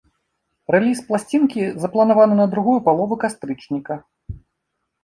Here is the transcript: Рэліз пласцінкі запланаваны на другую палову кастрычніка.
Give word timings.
Рэліз 0.75 1.01
пласцінкі 1.09 1.61
запланаваны 1.83 2.35
на 2.41 2.49
другую 2.57 2.77
палову 2.89 3.23
кастрычніка. 3.27 3.93